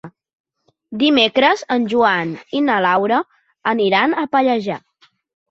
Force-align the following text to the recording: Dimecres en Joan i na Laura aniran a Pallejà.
Dimecres 1.03 1.61
en 1.75 1.85
Joan 1.91 2.31
i 2.61 2.63
na 2.69 2.79
Laura 2.87 3.21
aniran 3.75 4.19
a 4.25 4.27
Pallejà. 4.35 4.81